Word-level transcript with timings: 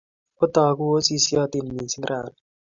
Otogu 0.43 0.83
osisyotin 0.97 1.65
missing' 1.75 2.07
rani 2.09 2.37